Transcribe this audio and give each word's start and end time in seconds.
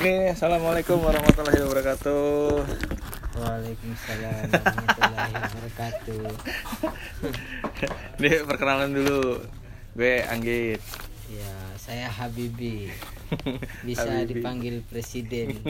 Nih, 0.00 0.32
assalamualaikum 0.32 0.96
warahmatullahi 0.96 1.60
wabarakatuh. 1.60 2.64
Waalaikumsalam 3.36 4.48
warahmatullahi 4.48 5.32
wabarakatuh. 5.36 6.24
Nih, 8.24 8.36
perkenalan 8.48 8.96
dulu. 8.96 9.44
Gue 9.92 10.24
Anggit. 10.24 10.80
Ya, 11.28 11.52
saya 11.76 12.08
Habibi. 12.08 12.88
Bisa 13.88 14.08
Habibi. 14.08 14.40
dipanggil 14.40 14.80
presiden. 14.88 15.60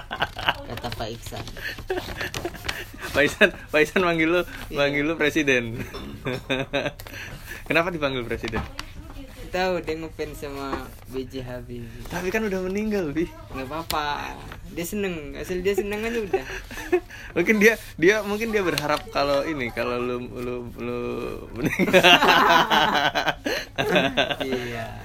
Kata 0.74 0.88
Pak 0.98 1.08
Iksan. 1.14 1.44
Pak 3.14 3.22
Isan, 3.22 3.48
Pak 3.54 3.78
Isan 3.78 4.02
manggil 4.02 4.26
lu, 4.26 4.40
manggil 4.74 5.06
lu 5.06 5.14
presiden. 5.14 5.86
Kenapa 7.70 7.94
dipanggil 7.94 8.26
presiden? 8.26 8.58
Tahu 9.48 9.80
dia 9.80 9.96
ngefans 9.96 10.44
sama 10.44 10.76
BJ 11.08 11.40
Habibi. 11.40 12.04
Tapi 12.12 12.28
kan 12.28 12.44
udah 12.44 12.68
meninggal, 12.68 13.08
Bi. 13.16 13.24
Nggak 13.56 13.64
apa-apa. 13.64 14.36
Dia 14.76 14.84
seneng. 14.84 15.32
Asal 15.32 15.64
dia 15.64 15.72
seneng 15.72 16.04
aja 16.04 16.20
udah. 16.20 16.44
Mungkin 17.36 17.56
dia 17.56 17.80
dia 17.96 18.20
mungkin 18.24 18.52
dia 18.52 18.60
berharap 18.60 19.08
kalau 19.08 19.44
ini 19.44 19.72
kalau 19.72 19.96
lu 19.96 20.16
lu 20.20 20.56
lu 20.76 21.00
meninggal. 21.56 22.04
iya. 24.44 25.00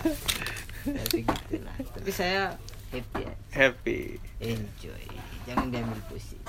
Tapi 0.84 1.18
gitu 1.24 1.56
lah. 1.64 1.76
Tapi 1.80 2.12
saya 2.12 2.56
happy 2.92 3.22
aja. 3.24 3.36
Happy. 3.56 4.00
Enjoy. 4.44 5.04
Jangan 5.48 5.72
diambil 5.72 6.00
pusing. 6.12 6.44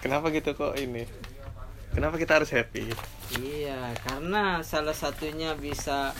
Kenapa 0.00 0.32
gitu 0.32 0.56
kok 0.56 0.76
ini? 0.76 1.04
Kenapa 1.92 2.16
kita 2.16 2.40
harus 2.40 2.52
happy? 2.52 2.88
Karena 4.00 4.60
salah 4.60 4.92
satunya 4.92 5.52
bisa 5.54 6.16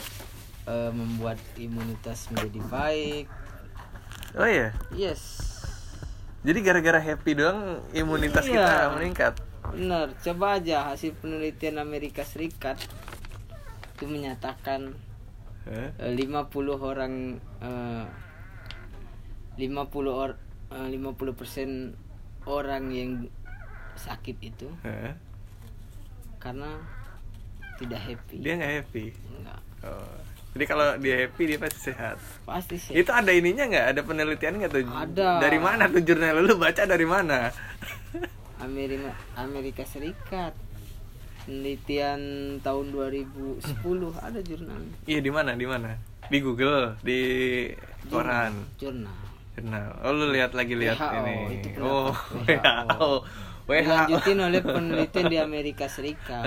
eh, 0.63 0.91
membuat 0.91 1.41
imunitas 1.55 2.29
menjadi 2.29 2.61
baik. 2.67 3.25
Oh 4.31 4.45
iya. 4.45 4.71
Yes, 4.91 5.49
Jadi 6.41 6.59
gara-gara 6.61 6.97
happy 6.97 7.35
doang 7.35 7.81
imunitas 7.91 8.45
Iya. 8.45 8.53
kita 8.55 8.75
meningkat. 8.95 9.33
benar. 9.71 10.09
Coba 10.17 10.57
aja 10.57 10.89
hasil 10.89 11.13
penelitian 11.15 11.77
Amerika 11.77 12.21
Serikat 12.21 12.81
itu 13.93 14.05
menyatakan 14.05 14.97
Hah? 15.65 15.89
eh, 16.01 16.13
50 16.17 16.49
orang 16.75 17.37
eh, 17.61 18.05
50 19.57 20.09
or, 20.09 20.33
eh, 20.71 20.87
50% 20.89 21.93
orang 22.45 22.89
yang 22.89 23.11
sakit 23.93 24.37
itu 24.41 24.65
Hah? 24.81 25.13
karena 26.41 26.81
tidak 27.81 28.01
happy. 28.01 28.37
Dia 28.39 28.53
nggak 28.61 28.73
happy. 28.81 29.05
Enggak. 29.11 29.59
Oh. 29.85 30.15
Jadi 30.51 30.65
kalau 30.67 30.87
dia 30.99 31.15
happy 31.25 31.43
dia 31.47 31.57
pasti 31.57 31.79
sehat. 31.89 32.17
Pasti 32.43 32.75
sih. 32.75 32.93
Itu 32.93 33.09
ada 33.15 33.31
ininya 33.31 33.65
nggak? 33.65 33.85
Ada 33.95 34.01
penelitian 34.03 34.53
nggak 34.59 34.71
tuh? 34.71 34.83
Ada. 34.85 35.29
Dari 35.41 35.59
mana 35.59 35.83
tuh 35.87 36.01
jurnal 36.03 36.43
lu 36.43 36.55
baca 36.59 36.83
dari 36.83 37.07
mana? 37.07 37.49
Amerika 38.61 39.11
Amerika 39.41 39.83
Serikat 39.89 40.53
penelitian 41.41 42.21
tahun 42.61 42.93
2010 42.93 43.65
ada 44.21 44.39
jurnal 44.45 44.77
iya 45.09 45.17
di 45.17 45.33
mana? 45.33 45.57
Di 45.57 45.65
mana? 45.65 45.97
Di 46.29 46.37
Google, 46.37 47.01
di 47.01 47.21
koran, 48.05 48.53
jurnal 48.77 49.31
jurnal. 49.57 49.89
Oh 50.01 50.11
lu 50.15 50.31
lihat 50.31 50.55
lagi 50.55 50.73
lihat 50.79 50.97
WHO, 50.97 51.17
ini. 51.21 51.35
itu 51.59 51.79
Oh, 51.83 52.11
WHO. 52.47 53.11
WHO. 53.67 53.83
dilanjutin 53.83 54.39
oleh 54.39 54.61
penelitian 54.63 55.25
di 55.27 55.37
Amerika 55.37 55.85
Serikat. 55.91 56.43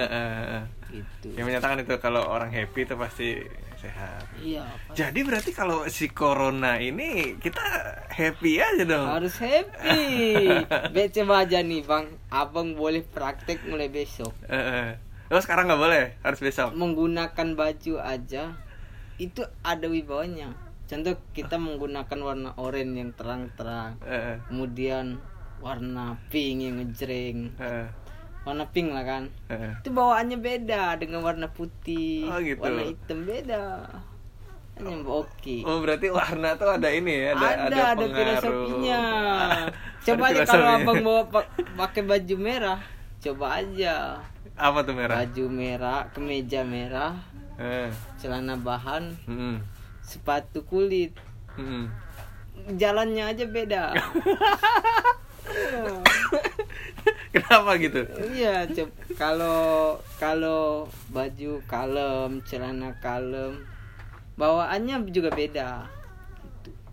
Gitu. 0.94 1.34
Yang 1.34 1.46
menyatakan 1.50 1.82
itu 1.82 1.94
kalau 1.98 2.22
orang 2.30 2.54
happy 2.54 2.86
itu 2.86 2.94
pasti 2.94 3.28
sehat. 3.84 4.24
iya 4.40 4.64
Pak. 4.64 4.96
Jadi 4.96 5.20
berarti 5.26 5.50
kalau 5.52 5.84
si 5.92 6.08
corona 6.08 6.80
ini 6.80 7.36
kita 7.36 7.60
happy 8.08 8.62
aja 8.62 8.84
dong. 8.86 9.08
harus 9.20 9.36
happy. 9.36 10.48
Be 10.94 11.02
coba 11.12 11.44
aja 11.44 11.60
nih 11.60 11.84
bang. 11.84 12.06
Abang 12.32 12.78
boleh 12.78 13.04
praktek 13.04 13.66
mulai 13.68 13.92
besok. 13.92 14.32
Eh, 14.48 14.56
eh. 14.56 14.88
Oh 15.33 15.40
sekarang 15.40 15.68
nggak 15.68 15.80
boleh, 15.80 16.04
harus 16.20 16.40
besok. 16.40 16.72
menggunakan 16.77 17.48
baju 17.56 17.94
aja. 18.00 18.56
Itu 19.20 19.42
ada 19.64 19.86
wibawanya. 19.88 20.52
Contoh 20.84 21.16
kita 21.33 21.56
menggunakan 21.56 22.18
warna 22.20 22.50
oranye 22.60 23.00
yang 23.04 23.12
terang-terang. 23.16 23.96
Eh, 24.04 24.12
eh, 24.12 24.36
kemudian 24.48 25.16
warna 25.64 26.20
pink 26.28 26.60
yang 26.60 26.77
ngejreng. 26.77 27.56
Eh, 27.56 27.88
warna 28.44 28.66
pink 28.66 28.90
lah 28.90 29.02
kan 29.02 29.22
eh. 29.48 29.72
itu 29.74 29.88
bawaannya 29.88 30.36
beda 30.36 30.96
dengan 30.96 31.20
warna 31.20 31.48
putih 31.48 32.27
Oh, 32.27 32.38
gitu. 32.38 32.58
warna 32.58 32.82
hitam 32.82 33.22
beda 33.22 33.86
hanya 34.74 34.90
oke 35.00 35.56
Oh 35.62 35.78
berarti 35.78 36.08
warna 36.08 36.54
tuh 36.54 36.68
ada 36.68 36.88
ini 36.88 37.14
ya, 37.14 37.33
ada 37.33 37.40
ada 37.40 37.64
ada, 37.64 37.77
pengaruh. 37.96 38.12
filosofinya 38.12 39.00
Ada 39.14 39.70
coba 40.04 40.22
aja 40.24 40.34
filosofi. 40.36 40.50
kalau 40.50 40.66
abang 40.74 41.00
bawa 41.00 41.22
pa- 41.27 41.50
pakai 41.74 42.02
baju 42.02 42.34
merah 42.36 42.78
coba 43.18 43.44
aja 43.56 44.18
apa 44.52 44.78
tuh 44.83 44.92
merah? 44.92 45.14
baju 45.16 45.44
merah 45.46 45.98
kemeja 46.10 46.60
merah 46.62 47.14
Eh, 47.54 47.86
celana 48.18 48.54
bahan 48.54 49.14
mm, 49.24 49.56
sepatu 50.00 50.62
kulit 50.62 51.10
mm. 51.54 51.86
jalannya 52.74 53.22
aja 53.27 53.44
beda 53.46 53.83
Kenapa 57.34 57.74
gitu? 57.77 58.06
Iya, 58.30 58.62
Cep. 58.70 58.95
Kalau 59.18 59.98
kalau 60.17 60.86
baju 61.11 61.58
kalem, 61.67 62.39
celana 62.46 62.95
kalem, 63.02 63.67
bawaannya 64.39 65.02
juga 65.11 65.34
beda. 65.34 65.90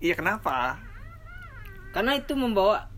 Iya 0.01 0.17
kenapa? 0.17 0.81
Karena 1.93 2.17
itu 2.17 2.33
membawa 2.33 2.89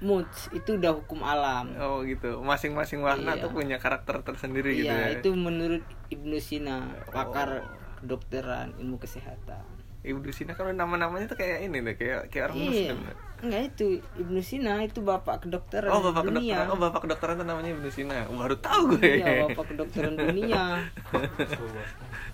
mood, 0.00 0.24
itu 0.56 0.80
udah 0.80 0.96
hukum 0.96 1.20
alam. 1.20 1.76
Oh 1.76 2.00
gitu. 2.00 2.40
Masing-masing 2.40 3.04
warna 3.04 3.36
Iya. 3.36 3.44
tuh 3.44 3.50
punya 3.52 3.76
karakter 3.76 4.24
tersendiri 4.24 4.72
gitu 4.72 4.88
ya. 4.88 5.12
Iya, 5.12 5.20
itu 5.20 5.36
menurut 5.36 5.84
Ibnu 6.08 6.40
Sina, 6.40 6.88
pakar 7.12 7.60
Oh. 7.60 7.68
kedokteran, 8.00 8.72
ilmu 8.80 8.96
kesehatan. 8.96 9.60
Ibnu 10.00 10.30
Sina 10.30 10.52
kalau 10.52 10.72
nama-namanya 10.72 11.26
tuh 11.26 11.36
kayak 11.36 11.60
ini 11.62 11.82
deh, 11.82 11.92
kayak 11.92 12.28
kayak 12.28 12.44
orang 12.48 12.56
Iya. 12.56 12.66
muslim. 12.66 12.98
Enggak 13.40 13.62
itu 13.68 13.86
Ibnu 14.16 14.40
Sina 14.40 14.80
itu 14.80 15.00
bapak 15.00 15.44
kedokteran 15.44 15.88
Oh 15.88 16.00
bapak 16.02 16.24
dunia. 16.26 16.56
kedokteran, 16.56 16.66
oh 16.66 16.78
bapak 16.78 17.00
kedokteran 17.02 17.34
tuh 17.36 17.46
namanya 17.46 17.70
Ibnu 17.70 17.88
Sina. 17.88 18.16
Oh, 18.26 18.36
baru 18.38 18.56
tahu 18.56 18.82
gue. 18.94 19.12
Iya, 19.18 19.32
bapak 19.46 19.64
kedokteran 19.70 20.14
dunia. 20.14 20.62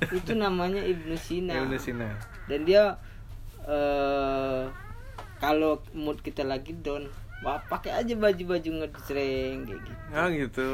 itu 0.09 0.33
namanya 0.33 0.79
Ibnu 0.81 1.17
Sina. 1.17 1.55
Ibnu 1.57 1.77
Sina. 1.77 2.09
dan 2.47 2.61
dia 2.63 2.95
eh 3.63 4.63
kalau 5.37 5.83
mood 5.93 6.23
kita 6.23 6.43
lagi 6.43 6.71
down 6.73 7.11
wah 7.41 7.59
pakai 7.63 7.93
aja 7.93 8.15
baju-baju 8.15 8.71
ngejreng 8.81 9.59
kayak 9.65 9.81
gitu 9.83 9.93
Oh 10.09 10.27
gitu. 10.31 10.71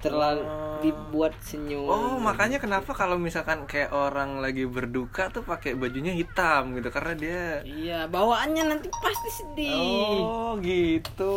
Terlalu 0.00 0.42
Oh. 0.42 0.80
dibuat 0.80 1.36
senyum 1.38 1.84
Oh, 1.84 2.16
makanya 2.16 2.56
kenapa 2.56 2.90
kalau 2.90 3.14
misalkan 3.14 3.64
kayak 3.64 3.88
orang 3.90 4.40
lagi 4.40 4.64
berduka 4.64 5.28
tuh 5.28 5.42
pakai 5.42 5.72
bajunya 5.74 6.10
hitam 6.10 6.72
gitu 6.72 6.88
karena 6.88 7.12
dia 7.14 7.42
iya 7.62 8.00
bawaannya 8.06 8.64
nanti 8.66 8.88
pasti 8.90 9.28
sedih 9.30 9.76
Oh, 10.16 10.56
gitu. 10.56 11.36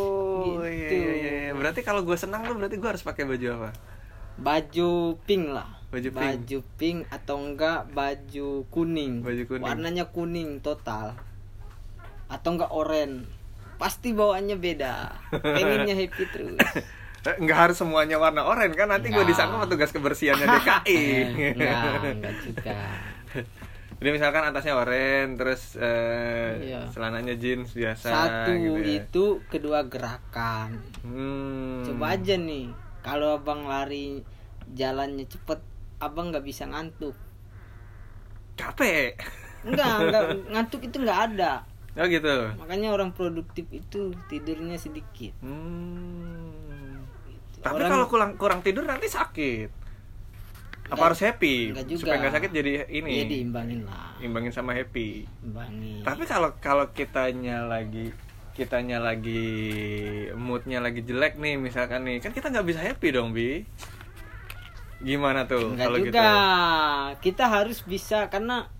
Gitu. 0.56 0.96
Iya, 0.96 1.12
iya, 1.12 1.32
iya. 1.42 1.52
Berarti 1.52 1.80
kalau 1.80 2.00
gue 2.02 2.16
senang 2.16 2.40
tuh 2.42 2.56
berarti 2.56 2.74
gue 2.74 2.88
harus 2.88 3.02
pakai 3.02 3.24
baju 3.24 3.48
apa? 3.54 3.70
baju 4.34 4.90
pink 5.22 5.46
lah 5.46 5.68
Baju 5.88 6.08
pink. 6.10 6.18
baju 6.18 6.58
pink 6.74 6.98
atau 7.06 7.36
enggak 7.38 7.86
baju 7.88 8.48
kuning 8.66 9.22
Baju 9.22 9.42
kuning. 9.46 9.62
warnanya 9.62 10.04
kuning 10.06 10.58
total 10.58 11.14
atau 12.26 12.48
enggak 12.50 12.72
oranye 12.72 13.28
pasti 13.76 14.10
bawaannya 14.10 14.56
beda 14.56 14.94
pengennya 15.54 15.94
happy 15.94 16.24
terus 16.26 16.58
Nggak 17.24 17.58
harus 17.58 17.76
semuanya 17.76 18.16
warna 18.16 18.44
oranye 18.44 18.72
kan 18.72 18.86
nanti 18.86 19.08
gue 19.08 19.24
disangka 19.24 19.64
petugas 19.64 19.90
kebersihannya 19.90 20.44
DKI. 20.54 21.00
enggak 21.56 21.82
enggak 22.04 22.34
juga 22.40 22.78
Jadi 23.94 24.10
misalkan 24.10 24.44
atasnya 24.44 24.76
oranye, 24.76 25.32
terus 25.32 25.80
eh, 25.80 26.60
Iya. 26.60 26.92
celananya 26.92 27.40
jeans 27.40 27.72
biasa. 27.72 28.04
Satu 28.04 28.52
gitu 28.52 28.76
ya. 28.76 29.00
itu, 29.00 29.24
kedua 29.48 29.80
gerakan. 29.88 30.76
Hmm. 31.00 31.88
Coba 31.88 32.12
aja 32.12 32.36
nih, 32.36 32.68
kalau 33.00 33.40
abang 33.40 33.64
lari 33.64 34.20
jalannya 34.68 35.24
cepet, 35.24 35.56
abang 36.04 36.28
nggak 36.28 36.44
bisa 36.44 36.68
ngantuk. 36.68 37.16
Capek. 38.54 39.16
Enggak, 39.64 39.94
enggak 40.02 40.22
ngantuk 40.52 40.80
itu 40.84 40.96
nggak 41.00 41.20
ada. 41.32 41.64
Oh 41.94 42.04
gitu. 42.04 42.34
Makanya 42.60 42.92
orang 42.92 43.14
produktif 43.14 43.64
itu 43.70 44.12
tidurnya 44.28 44.76
sedikit. 44.76 45.32
Hmm. 45.40 46.73
Gitu. 47.64 47.66
Tapi 47.66 47.80
Orang- 47.80 47.90
kalau 47.90 48.06
kurang 48.06 48.30
kurang 48.36 48.60
tidur 48.60 48.84
nanti 48.84 49.08
sakit. 49.08 49.68
Apa 50.84 50.92
Nggak- 50.92 51.00
harus 51.02 51.20
happy? 51.22 51.56
nggak 51.72 51.86
juga. 51.86 52.00
Supaya 52.04 52.16
nggak 52.20 52.34
sakit 52.34 52.50
jadi 52.52 52.70
ini. 52.92 53.10
Iya 53.10 53.24
diimbangin 53.26 53.80
lah, 53.82 54.12
Imbangin 54.20 54.52
sama 54.52 54.70
happy. 54.70 55.24
imbangin. 55.40 56.04
Tapi 56.04 56.22
kalau 56.24 56.52
kalau 56.58 56.84
kitanya 56.90 57.64
lagi 57.64 58.12
kitanya 58.52 59.00
lagi 59.00 59.42
moodnya 60.32 60.78
lagi 60.78 61.02
jelek 61.02 61.34
nih 61.34 61.58
misalkan 61.58 62.04
nih 62.04 62.20
kan 62.20 62.30
kita 62.30 62.54
nggak 62.54 62.62
bisa 62.64 62.78
happy 62.78 63.10
dong 63.10 63.34
bi 63.34 63.66
gimana 65.00 65.42
tuh 65.44 65.74
Enggak 65.74 65.84
kalau 65.84 65.98
juga. 65.98 66.06
gitu 66.06 66.22
Kita 67.24 67.44
harus 67.50 67.78
bisa 67.82 68.28
karena 68.28 68.70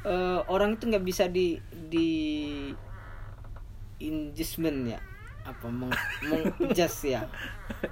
eh, 0.00 0.40
orang 0.46 0.74
itu 0.74 0.88
nggak 0.88 1.04
bisa 1.04 1.28
di 1.28 1.60
di 1.68 2.08
adjustment 4.00 4.88
ya 4.88 5.00
apa 5.48 5.66
meng, 5.66 5.88
mengadjust 6.22 7.08
ya. 7.08 7.24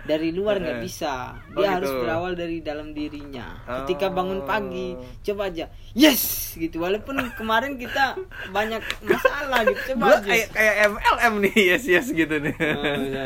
Dari 0.03 0.29
luar 0.31 0.57
nggak 0.57 0.79
bisa. 0.79 1.37
Oh, 1.53 1.59
dia 1.59 1.69
harus 1.73 1.89
gitu. 1.89 2.01
berawal 2.01 2.33
dari 2.33 2.61
dalam 2.61 2.93
dirinya. 2.93 3.57
Ketika 3.83 4.09
Oh. 4.09 4.15
bangun 4.15 4.41
pagi 4.43 4.93
coba 5.23 5.47
aja 5.47 5.67
yes! 5.93 6.53
gitu. 6.55 6.79
Walaupun 6.79 7.17
kemarin 7.35 7.77
kita 7.77 8.17
banyak 8.51 8.81
masalah 9.03 9.65
gitu 9.65 9.93
Gua 9.95 10.17
coba 10.17 10.17
aja. 10.17 10.25
kayak 10.27 10.49
kayak 10.51 10.75
MLM 10.87 11.35
nih 11.43 11.55
yes 11.67 11.85
yes 11.85 12.07
gitu 12.09 12.35
nih. 12.39 12.57
Oh, 12.57 12.95
iya. 12.99 13.25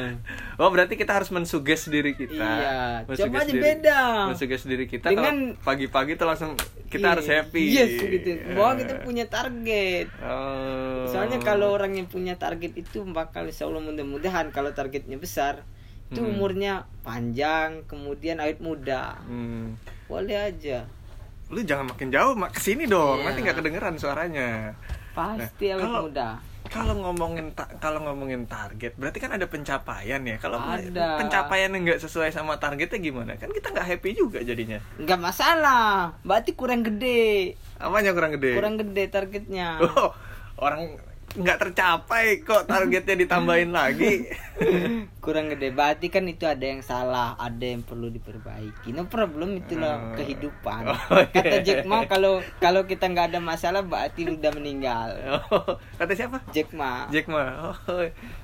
oh 0.57 0.69
berarti 0.69 0.95
kita 0.95 1.13
harus 1.13 1.31
mensuges 1.31 1.87
diri 1.87 2.13
kita. 2.13 2.35
Iya, 2.37 2.79
coba 3.07 3.37
aja 3.41 3.47
diri- 3.49 3.63
beda. 3.63 4.01
mensuges 4.29 4.63
diri 4.65 4.87
kita 4.87 5.07
Dengan- 5.09 5.55
pagi-pagi 5.61 6.15
tuh 6.15 6.27
langsung 6.27 6.53
kita 6.87 6.99
Iya, 7.01 7.13
harus 7.13 7.27
happy. 7.27 7.65
yes 7.69 7.93
gitu. 7.97 8.31
Bahwa 8.53 8.73
kita 8.77 8.95
punya 9.01 9.25
target. 9.25 10.11
Oh. 10.21 11.00
Soalnya 11.07 11.39
kalau 11.39 11.71
orang 11.71 11.95
yang 11.95 12.05
punya 12.05 12.35
target 12.35 12.75
itu 12.75 13.01
bakal 13.07 13.45
insya 13.45 13.65
Allah 13.65 13.81
mudah-mudahan 13.81 14.49
kalau 14.49 14.71
targetnya 14.71 15.17
besar 15.17 15.65
itu 16.07 16.19
Hmm. 16.19 16.33
umurnya 16.33 16.73
panjang, 17.01 17.85
kemudian 17.85 18.37
awet 18.37 18.59
muda. 18.59 19.15
Hmm. 19.23 19.79
Boleh 20.05 20.37
aja. 20.45 20.85
lu 21.49 21.61
jangan 21.61 21.83
makin 21.85 22.09
jauh 22.09 22.33
mak 22.33 22.55
ke 22.55 22.63
sini 22.63 22.87
dong 22.87 23.19
Iya. 23.19 23.27
nanti 23.27 23.39
nggak 23.41 23.59
kedengeran 23.59 23.95
suaranya 23.97 24.71
Pasti 25.11 25.67
Nah, 25.67 25.75
awet 25.75 25.83
kalau- 25.83 26.03
muda. 26.07 26.29
kalau 26.65 26.95
ngomongin 26.97 27.47
ta- 27.51 27.75
kalau 27.77 27.99
ngomongin 28.01 28.47
target 28.47 28.95
berarti 28.95 29.19
kan 29.19 29.35
ada 29.35 29.43
pencapaian 29.45 30.23
ya 30.23 30.39
kalau 30.39 30.63
Ada. 30.63 31.19
pencapaian 31.19 31.75
yang 31.75 31.83
nggak 31.85 31.99
sesuai 31.99 32.31
sama 32.31 32.55
targetnya 32.57 33.03
gimana 33.03 33.35
kan 33.35 33.51
kita 33.51 33.67
nggak 33.69 33.83
happy 33.85 34.15
juga 34.15 34.39
jadinya 34.41 34.79
Enggak 34.95 35.19
masalah. 35.19 36.15
Berarti 36.23 36.55
kurang 36.55 36.87
gede. 36.87 37.59
apanya 37.77 38.15
kurang 38.15 38.31
gede 38.33 38.53
Kurang 38.55 38.75
gede 38.77 39.03
targetnya. 39.09 39.83
oh, 39.83 40.15
orang 40.61 40.95
nggak 41.31 41.63
tercapai 41.63 42.43
kok 42.43 42.67
targetnya 42.67 43.15
ditambahin 43.17 43.71
lagi 43.71 44.27
kurang 45.25 45.47
gede. 45.49 45.71
Berarti 45.71 46.11
kan 46.11 46.27
itu 46.27 46.43
ada 46.43 46.59
yang 46.61 46.83
salah, 46.83 47.39
ada 47.39 47.63
yang 47.63 47.81
perlu 47.81 48.11
diperbaiki. 48.11 48.91
No 48.91 49.07
problem 49.07 49.55
itulah 49.57 49.95
Hmm. 50.03 50.19
kehidupan. 50.19 50.91
Oh, 50.91 50.99
iya. 51.15 51.31
Kata 51.31 51.57
Jack 51.63 51.87
Ma 51.87 52.03
kalau 52.05 52.43
kalau 52.59 52.83
kita 52.83 53.07
nggak 53.07 53.31
ada 53.31 53.39
masalah 53.39 53.79
berarti 53.81 54.27
udah 54.27 54.51
meninggal. 54.53 55.07
oh, 55.47 55.79
kata 55.95 56.19
siapa 56.19 56.43
Jack 56.51 56.75
Ma. 56.75 57.07
Jack 57.09 57.31
Ma 57.31 57.71
oh, 57.71 57.79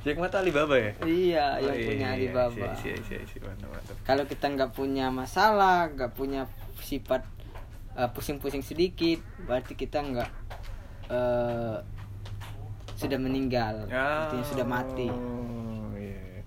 Jack 0.01 0.17
Ma 0.17 0.31
tuh 0.31 0.39
Alibaba 0.39 0.79
ya 0.79 0.95
Iya, 1.03 1.47
Oh, 1.59 1.67
yang 1.67 1.75
iya, 1.75 1.85
punya 1.85 2.07
iya, 2.07 2.15
Alibaba. 2.15 2.55
iya, 2.55 2.95
iya, 2.95 3.19
iya, 3.19 3.19
iya, 3.19 3.67
mantap. 3.67 3.97
Kalau 4.05 4.25
kita 4.25 4.47
nggak 4.47 4.71
punya 4.71 5.11
masalah, 5.11 5.91
nggak 5.91 6.15
punya 6.15 6.47
sifat 6.79 7.27
uh, 7.93 8.07
pusing-pusing 8.09 8.63
sedikit, 8.63 9.19
berarti 9.43 9.75
kita 9.75 9.99
nggak 9.99 10.31
uh, 11.09 11.83
sudah 12.97 13.19
meninggal, 13.21 13.87
artinya 13.87 14.47
sudah 14.49 14.67
mati. 14.67 15.09
Oh, 15.13 15.93
iya. 15.95 16.43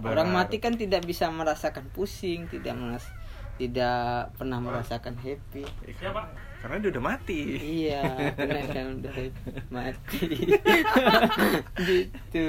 Orang 0.00 0.32
Benar. 0.32 0.48
mati 0.48 0.56
kan 0.58 0.74
tidak 0.74 1.04
bisa 1.04 1.28
merasakan 1.28 1.86
pusing, 1.92 2.48
tidak 2.48 2.74
meras 2.74 3.04
tidak 3.60 4.32
pernah 4.34 4.58
merasakan 4.58 5.14
happy. 5.20 5.62
Iya, 5.86 6.10
karena 6.62 6.76
dia 6.78 6.90
udah 6.94 7.04
mati 7.04 7.40
Iya, 7.58 8.02
karena 8.38 8.60
kan 8.74 8.86
udah 9.02 9.14
mati. 9.68 10.26
gitu. 11.90 12.48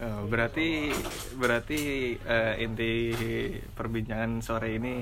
Oh, 0.00 0.24
berarti 0.32 0.88
berarti 1.36 1.80
eh, 2.16 2.54
inti 2.64 3.12
perbincangan 3.76 4.40
sore 4.40 4.80
ini 4.80 4.94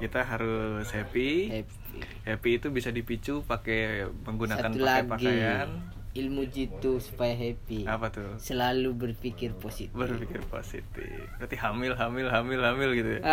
kita 0.00 0.24
harus 0.24 0.88
happy. 0.88 1.30
Happy. 1.52 1.98
Happy 2.24 2.50
itu 2.60 2.68
bisa 2.72 2.88
dipicu 2.92 3.44
pakai 3.44 4.08
menggunakan 4.24 4.72
Satu 4.72 4.80
pakai 4.80 5.04
lagi, 5.04 5.08
pakaian. 5.08 5.68
Ilmu 6.16 6.48
jitu 6.48 6.96
supaya 6.98 7.32
happy. 7.32 7.84
Apa 7.84 8.08
tuh? 8.08 8.40
Selalu 8.40 8.90
berpikir 8.96 9.52
positif. 9.52 9.92
Berpikir 9.92 10.40
positif. 10.48 11.28
Berarti 11.36 11.56
hamil, 11.56 11.92
hamil, 11.92 12.26
hamil, 12.26 12.60
hamil 12.60 12.90
gitu 12.94 13.10
ya. 13.16 13.20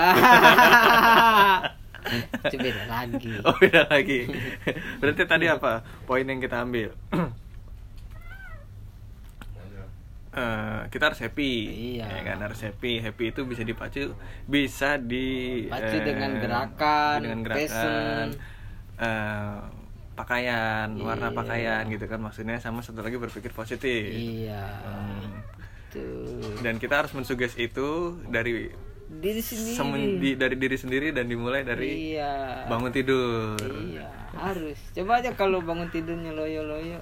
itu 2.43 2.59
beda 2.59 2.83
lagi 2.91 3.31
Oh 3.47 3.55
beda 3.55 3.87
lagi. 3.87 4.27
Berarti 4.99 5.23
tadi 5.23 5.45
apa 5.47 5.79
poin 6.03 6.21
yang 6.21 6.37
kita 6.37 6.59
ambil? 6.59 6.91
Eh, 10.33 10.79
kita 10.89 11.13
harus 11.13 11.21
happy, 11.21 11.53
Iya. 11.93 12.09
ya 12.09 12.21
kan 12.25 12.41
harus 12.41 12.57
happy. 12.57 12.97
Happy 12.97 13.29
itu 13.29 13.45
bisa 13.45 13.61
dipacu, 13.61 14.17
bisa 14.49 14.97
di 14.97 15.69
Pacu 15.69 15.93
eh, 15.93 16.01
dengan 16.01 16.41
gerakan, 16.41 17.17
dengan 17.21 17.39
gerakan, 17.45 17.61
fashion. 17.61 18.25
eh, 18.97 19.61
pakaian, 20.13 20.87
warna 20.97 21.27
Iya. 21.27 21.35
pakaian 21.35 21.83
gitu 21.87 22.05
kan 22.05 22.19
maksudnya. 22.19 22.57
Sama 22.57 22.79
satu 22.79 22.99
lagi 22.99 23.15
berpikir 23.15 23.49
positif. 23.49 24.09
iya 24.09 24.63
Hmm. 24.81 25.41
tuh 25.89 26.57
Dan 26.59 26.77
kita 26.77 26.99
harus 26.99 27.11
mensuges 27.11 27.53
itu 27.55 27.87
dari 28.25 28.69
diri 29.05 29.39
sendiri 29.39 29.75
semen- 29.75 30.17
di- 30.17 30.33
dari 30.33 30.55
diri 30.55 30.73
sendiri 30.73 31.07
dan 31.09 31.25
dimulai 31.25 31.61
dari 31.61 32.13
iya 32.13 32.65
bangun 32.65 32.89
tidur. 32.89 33.53
iya 33.83 34.09
harus 34.33 34.73
coba 34.91 35.21
aja 35.21 35.29
kalau 35.31 35.61
bangun 35.61 35.85
tidurnya 35.87 36.31
loyo 36.31 36.63
loyo 36.63 36.97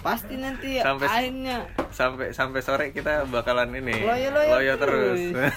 pasti 0.00 0.32
nanti 0.34 0.80
Sampai- 0.80 1.04
akhirnya 1.04 1.68
sampai 1.90 2.32
sampai 2.32 2.60
sore 2.60 2.86
kita 2.88 3.28
bakalan 3.28 3.68
ini 3.74 3.92
Loyo-loyo 4.00 4.72
terus. 4.78 5.20
terus. 5.20 5.52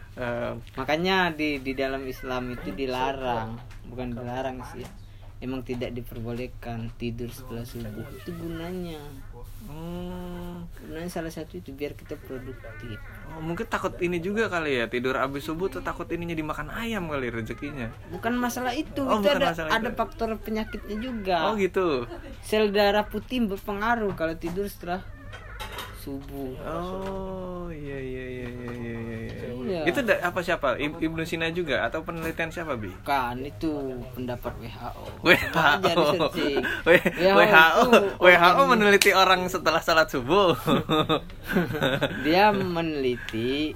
Eh, 0.16 0.52
makanya 0.80 1.28
di 1.28 1.60
di 1.60 1.76
dalam 1.76 2.00
Islam 2.08 2.48
itu 2.48 2.72
dilarang 2.72 3.60
bukan 3.84 4.16
dilarang 4.16 4.64
sih 4.64 4.80
emang 5.36 5.60
tidak 5.60 5.92
diperbolehkan 5.92 6.88
tidur 6.96 7.28
setelah 7.28 7.60
subuh 7.60 8.00
itu 8.16 8.32
gunanya 8.32 8.96
hmm, 9.68 10.64
gunanya 10.80 11.10
salah 11.12 11.28
satu 11.28 11.60
itu 11.60 11.68
biar 11.76 11.92
kita 11.92 12.16
produktif 12.16 12.96
oh, 13.28 13.44
mungkin 13.44 13.68
takut 13.68 13.92
ini 14.00 14.16
juga 14.16 14.48
kali 14.48 14.80
ya 14.80 14.88
tidur 14.88 15.20
abis 15.20 15.52
subuh 15.52 15.68
tuh 15.68 15.84
takut 15.84 16.08
ininya 16.08 16.32
dimakan 16.32 16.72
ayam 16.72 17.12
kali 17.12 17.28
rezekinya. 17.28 17.92
bukan 18.08 18.40
masalah 18.40 18.72
itu 18.72 19.04
Oh, 19.04 19.20
itu 19.20 19.28
bukan 19.28 19.36
ada 19.36 19.52
masalah 19.52 19.68
ada 19.68 19.90
itu. 19.92 19.98
faktor 20.00 20.28
penyakitnya 20.40 20.96
juga 20.96 21.52
Oh 21.52 21.60
gitu. 21.60 22.08
sel 22.40 22.72
darah 22.72 23.04
putih 23.04 23.44
berpengaruh 23.44 24.16
kalau 24.16 24.32
tidur 24.32 24.64
setelah 24.64 25.04
subuh 26.00 26.56
Oh 26.64 27.68
iya 27.68 28.00
iya 28.00 28.24
iya. 28.24 28.46
iya. 28.48 28.55
Iya. 29.86 29.94
Itu 29.94 30.00
apa 30.20 30.40
siapa? 30.40 30.68
Ib- 30.76 30.98
Ibnu 30.98 31.22
Sina 31.22 31.46
juga 31.48 31.82
atau 31.82 32.02
penelitian 32.02 32.50
siapa 32.50 32.74
bi? 32.74 32.90
kan 33.00 33.38
itu 33.38 33.70
pendapat 34.12 34.50
WHO 34.58 35.22
WHO. 35.22 35.62
WHO 35.86 36.02
WHO 36.82 37.84
itu 37.86 37.98
WHO 38.18 38.26
organ- 38.26 38.68
meneliti 38.68 39.10
orang 39.12 39.46
setelah 39.46 39.78
salat 39.78 40.08
subuh. 40.08 40.58
dia 42.24 42.50
meneliti 42.50 43.70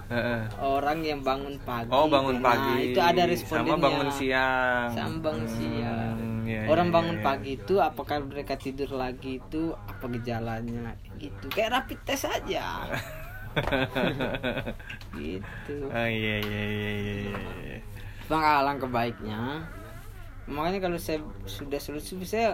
orang 0.59 1.01
yang 1.01 1.21
bangun 1.21 1.55
pagi 1.61 1.91
Oh 1.91 2.07
bangun 2.07 2.37
Nah, 2.37 2.45
pagi. 2.51 2.91
itu 2.91 3.01
ada 3.01 3.23
respondennya 3.25 3.71
Sama 3.73 3.85
bangun 3.85 4.09
siang. 4.11 4.89
sama 4.91 5.17
bangun 5.21 5.39
Hmm, 5.41 5.55
siang 5.55 6.17
iya, 6.43 6.61
orang 6.67 6.89
iya, 6.89 6.93
bangun 6.93 7.17
iya. 7.17 7.25
pagi 7.25 7.51
itu 7.55 7.75
apakah 7.79 8.17
mereka 8.21 8.55
tidur 8.57 8.91
lagi 8.93 9.39
itu 9.39 9.63
apa 9.71 10.05
gejalanya 10.11 10.91
gitu 11.17 11.47
kayak 11.49 11.71
rapid 11.73 11.99
test 12.03 12.27
aja 12.27 12.91
gitu 15.17 15.75
Oh 15.87 16.09
iya 16.09 16.37
iya 16.39 16.63
iya 16.65 16.93
iya. 16.93 17.15
iya. 17.25 17.79
bang 18.27 18.43
alangkah 18.43 18.87
baiknya 18.87 19.67
makanya 20.47 20.79
kalau 20.81 20.99
saya 20.99 21.19
sudah 21.45 21.79
selesai 21.79 22.17
saya 22.23 22.51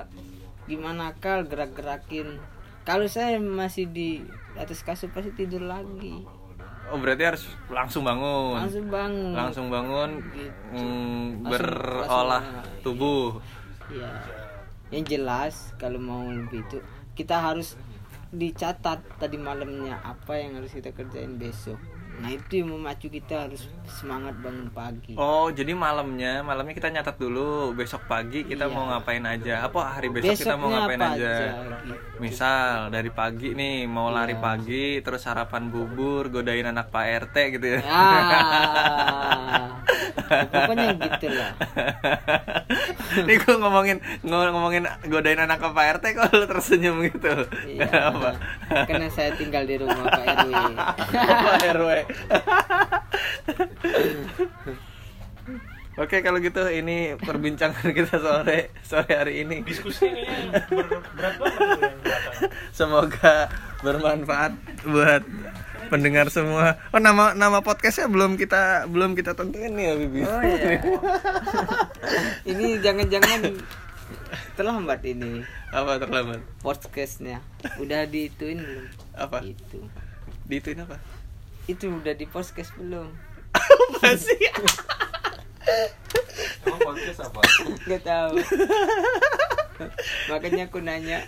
gimana 0.65 1.13
kal 1.15 1.45
gerak-gerakin 1.45 2.37
kalau 2.83 3.05
saya 3.07 3.37
masih 3.37 3.87
di 3.87 4.21
atas 4.55 4.81
kasur 4.81 5.09
pasti 5.11 5.33
tidur 5.33 5.63
lagi 5.63 6.25
Oh 6.87 6.97
berarti 6.97 7.27
harus 7.27 7.43
langsung 7.67 8.07
bangun. 8.07 8.55
langsung 8.57 8.87
bangun 8.87 9.35
Langsung 9.35 9.67
bangun 9.67 10.23
Gitu. 10.31 10.55
mm, 10.71 11.43
Langsung- 11.43 11.51
berolah 11.51 12.45
langsung- 12.47 12.79
tubuh. 12.81 13.27
ya 13.89 14.07
yang 14.89 15.03
jelas 15.03 15.75
kalau 15.77 15.99
mau 15.99 16.23
lebih 16.25 16.63
itu 16.63 16.79
kita 17.13 17.43
harus 17.43 17.75
dicatat 18.29 18.99
tadi 19.17 19.37
malamnya 19.37 19.99
apa 20.01 20.35
yang 20.35 20.57
harus 20.57 20.71
kita 20.71 20.91
kerjain 20.91 21.37
besok 21.37 21.79
nah 22.17 22.33
itu 22.33 22.65
yang 22.65 22.73
memacu 22.73 23.07
kita 23.07 23.45
harus 23.45 23.69
semangat 23.85 24.33
bangun 24.41 24.73
pagi 24.73 25.13
Oh, 25.15 25.53
jadi 25.53 25.77
malamnya, 25.77 26.41
malamnya 26.41 26.73
kita 26.73 26.89
nyatat 26.89 27.21
dulu. 27.21 27.77
Besok 27.77 28.09
pagi 28.09 28.41
kita 28.41 28.65
Iya. 28.65 28.73
mau 28.73 28.89
ngapain 28.89 29.21
aja? 29.21 29.61
Apa 29.61 30.01
hari 30.01 30.09
besok 30.09 30.33
kita 30.35 30.57
mau 30.57 30.73
Besoknya 30.73 30.81
ngapain 30.81 30.97
apa 30.99 31.13
aja? 31.13 31.29
gitu. 31.29 31.45
Misal 32.17 32.65
dari 32.89 33.13
pagi 33.13 33.53
nih 33.53 33.85
mau 33.85 34.09
lari 34.09 34.33
Iya. 34.33 34.41
pagi, 34.41 34.87
terus 34.99 35.29
sarapan 35.29 35.69
bubur, 35.69 36.33
godain 36.33 36.65
anak 36.65 36.89
Pak 36.89 37.05
RT 37.29 37.37
gitu 37.53 37.67
ya. 37.69 37.81
ah 37.85 39.77
pokoknya 40.27 40.97
gitu 40.97 41.29
lah 41.31 41.53
Nih 43.27 43.37
gue 43.37 43.55
ngomongin 43.55 43.99
ngomong- 44.21 44.53
ngomongin 44.53 44.83
godain 45.05 45.39
anak 45.39 45.59
ke 45.59 45.69
Pak 45.69 45.87
RT 45.97 46.05
kok 46.13 46.31
lu 46.31 46.45
tersenyum 46.45 46.97
gitu. 47.03 47.33
iya 47.67 47.87
Apa? 48.11 48.37
karena 48.85 49.09
saya 49.09 49.31
tinggal 49.33 49.63
di 49.63 49.77
rumah 49.77 50.05
Pak 50.05 50.25
RW 50.25 50.53
Pak 51.17 51.65
RW. 51.73 51.89
Oke 55.97 56.21
kalau 56.21 56.37
gitu 56.39 56.61
ini 56.69 57.17
perbincangan 57.17 57.89
kita 57.89 58.21
sore 58.21 58.69
sore 58.83 59.09
hari 59.11 59.41
ini. 59.43 59.65
Diskusi 59.65 60.05
kayaknya 60.05 60.61
ber- 60.69 61.01
berat 61.17 61.35
banget. 61.41 61.93
Semoga 62.77 63.49
bermanfaat 63.87 64.53
buat 64.83 65.23
pendengar 65.87 66.27
semua. 66.35 66.83
Oh 66.91 66.99
nama 66.99 67.39
nama 67.39 67.63
podcastnya 67.63 68.11
belum 68.11 68.35
kita 68.35 68.91
belum 68.91 69.15
kita 69.15 69.39
tentuin 69.39 69.71
nih 69.71 69.85
ya 69.87 69.95
Bibi. 69.95 70.21
Oh 70.27 70.43
iya. 70.43 70.83
ini 72.51 72.83
jangan-jangan 72.83 73.55
terlambat 74.59 75.07
ini 75.07 75.47
Apa 75.71 76.03
terlambat? 76.03 76.43
podcastnya. 76.59 77.39
Udah 77.79 78.11
diituin 78.11 78.59
belum? 78.59 78.87
Apa? 79.15 79.47
Itu. 79.47 79.87
Diituin 80.51 80.83
apa? 80.83 80.99
Itu 81.71 81.95
udah 81.95 82.15
di 82.19 82.27
podcast 82.27 82.75
belum? 82.75 83.07
apa 83.55 84.19
sih? 84.19 84.37
Emang 86.67 86.81
podcast 86.83 87.21
apa? 87.31 87.41
Gak 87.87 88.03
tahu. 88.03 88.35
Makanya 90.33 90.69
aku 90.69 90.81
nanya. 90.83 91.25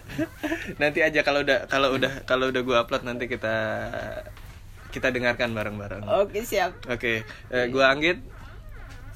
nanti 0.83 1.05
aja 1.05 1.21
kalau 1.23 1.45
udah 1.45 1.69
kalau 1.69 1.95
udah 1.95 2.25
kalau 2.25 2.51
udah 2.51 2.63
gua 2.65 2.85
upload 2.85 3.05
nanti 3.05 3.29
kita 3.29 3.57
kita 4.89 5.13
dengarkan 5.13 5.53
bareng-bareng. 5.53 6.05
Oke 6.25 6.43
siap. 6.43 6.75
Oke, 6.89 7.23
eh, 7.53 7.67
gua 7.69 7.93
Anggit. 7.93 8.21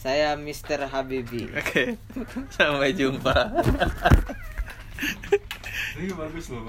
Saya 0.03 0.35
Mr. 0.35 0.91
Habibi. 0.91 1.47
Oke. 1.55 1.95
Sampai 2.59 2.91
jumpa. 2.91 3.55
Ini 5.99 6.11
bagus 6.19 6.51
loh. 6.51 6.67